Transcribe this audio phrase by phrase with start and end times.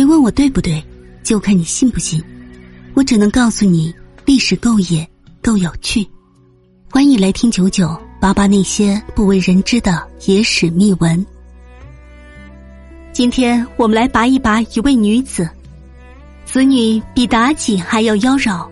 [0.00, 0.82] 别问我对不对，
[1.22, 2.24] 就看你信不信。
[2.94, 5.06] 我只能告诉你，历史够野，
[5.42, 6.08] 够有趣。
[6.90, 11.26] 欢迎来听九九八八那些不为人知的野史秘闻。
[13.12, 15.46] 今天我们来拔一拔一位女子，
[16.46, 18.66] 此女比妲己还要妖娆，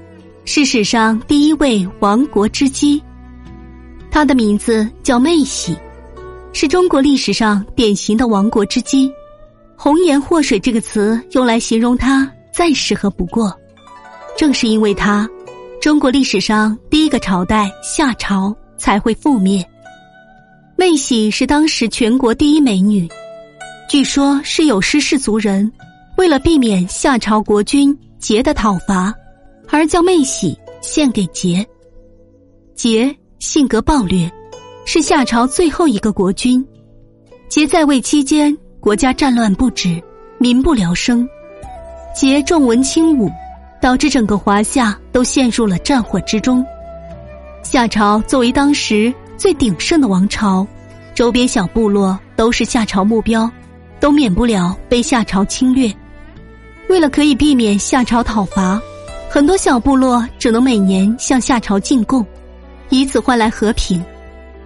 [0.47, 3.03] 是史上第一位亡国之姬。
[4.11, 5.77] 她的名字叫妹喜，
[6.55, 9.13] 是中国历史上典型的亡国之姬。
[9.81, 13.57] 红颜祸水这个词用来形容她再适合不过。
[14.37, 15.29] 正是因为她，
[15.81, 19.65] 中国历史上第一个朝代夏朝才会覆灭。
[20.75, 23.09] 妹喜是当时全国第一美女，
[23.89, 25.71] 据说是有失氏族人
[26.17, 29.15] 为了避免夏朝国君桀的讨伐，
[29.69, 31.65] 而将妹喜献给桀。
[32.77, 34.29] 桀性格暴虐，
[34.85, 36.67] 是夏朝最后一个国君。
[37.49, 38.57] 桀在位期间。
[38.89, 40.03] 国家战乱不止，
[40.39, 41.29] 民不聊生，
[42.17, 43.31] 桀重文轻武，
[43.83, 46.65] 导致整个华夏都陷入了战火之中。
[47.63, 50.67] 夏朝作为当时最鼎盛的王朝，
[51.15, 53.47] 周边小部落都是夏朝目标，
[54.01, 55.95] 都免不了被夏朝侵略。
[56.89, 58.81] 为了可以避免夏朝讨伐，
[59.29, 62.25] 很多小部落只能每年向夏朝进贡，
[62.89, 64.03] 以此换来和平。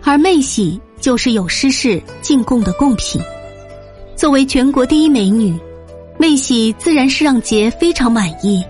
[0.05, 3.20] 而妹喜就是有失事进贡的贡品。
[4.23, 5.59] 作为全国第一美女，
[6.17, 8.64] 妹喜自然是让桀非常满意。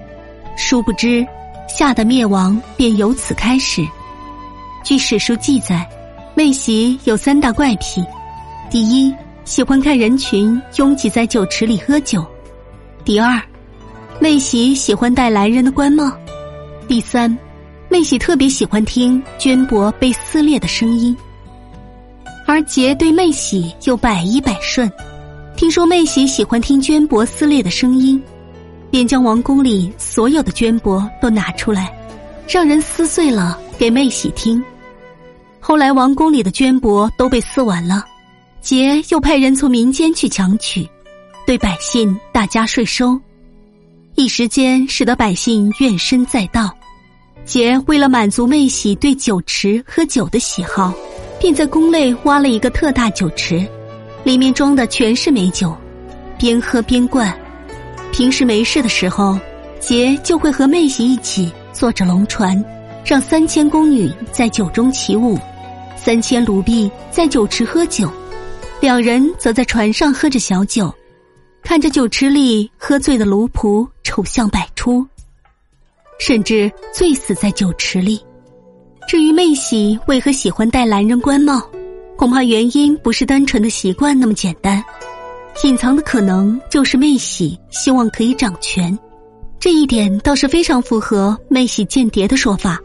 [0.57, 1.23] 殊不知，
[1.69, 3.87] 夏的灭亡便由此开始。
[4.83, 5.87] 据史书记载，
[6.35, 8.03] 妹喜有三大怪癖：
[8.71, 12.23] 第一，喜欢看人群拥挤在酒池里喝酒；
[13.05, 13.39] 第二，
[14.21, 16.11] 妹喜喜欢戴男人的官帽；
[16.89, 17.37] 第三，
[17.91, 21.15] 妹喜特别喜欢听绢帛被撕裂的声音。
[22.47, 24.91] 而桀对妹喜又百依百顺。
[25.57, 28.21] 听说妹喜喜欢听绢帛撕裂的声音，
[28.91, 31.97] 便将王宫里所有的绢帛都拿出来，
[32.49, 34.63] 让人撕碎了给妹喜听。
[35.61, 38.05] 后来王宫里的绢帛都被撕完了，
[38.63, 40.89] 桀又派人从民间去抢取，
[41.47, 43.19] 对百姓大加税收，
[44.17, 46.75] 一时间使得百姓怨声载道。
[47.47, 50.93] 桀为了满足妹喜对酒池喝酒的喜好，
[51.39, 53.65] 便在宫内挖了一个特大酒池。
[54.25, 55.77] 里面装的全是美酒，
[56.39, 57.35] 边喝边灌。
[58.13, 59.39] 平时没事的时候，
[59.81, 62.63] 杰就会和妹喜一起坐着龙船，
[63.05, 65.37] 让三千宫女在酒中起舞，
[65.97, 68.09] 三千奴婢在酒池喝酒，
[68.81, 70.93] 两人则在船上喝着小酒，
[71.63, 75.05] 看着酒池里喝醉的奴仆丑相百出，
[76.21, 78.25] 甚至醉死在酒池里。
[79.09, 81.61] 至于妹喜为何喜欢戴男人官帽？
[82.23, 84.81] 恐怕原因不是单纯的习惯那么简单，
[85.65, 88.97] 隐藏的可能就是妹喜希望可以掌权，
[89.59, 92.79] 这一点倒是非常符合妹喜间谍的说法。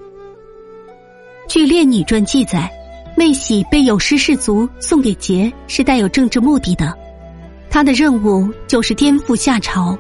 [1.47, 2.67] 据《列女传》记载，
[3.15, 6.91] 妹喜被有失氏族送给桀是带有政治目的的，
[7.69, 9.95] 他的任务就是颠覆夏朝。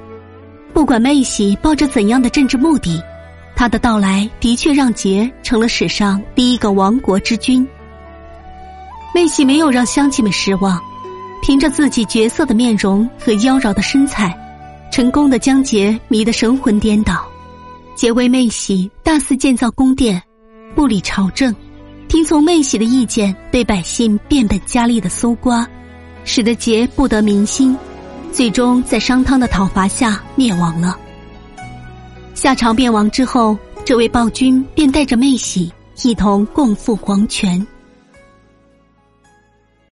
[0.73, 2.99] 不管妹喜抱着怎样的政治目的，
[3.55, 7.67] 他的到来的确让桀成了史上第一个亡国之君。
[9.13, 10.79] 妹喜没有让乡亲们失望，
[11.41, 14.35] 凭着自己绝色的面容和妖娆的身材，
[14.91, 17.25] 成功的将桀迷得神魂颠倒。
[17.95, 20.21] 桀为妹喜大肆建造宫殿，
[20.75, 21.55] 不理朝政，
[22.07, 25.67] 听从妹喜的意见，被百姓变本加厉的搜刮，
[26.23, 27.75] 使得桀不得民心，
[28.31, 30.95] 最终在商汤的讨伐下灭亡了。
[32.35, 37.65] 夏朝灭亡之后，这位暴君便带着妹喜一同共赴黄泉。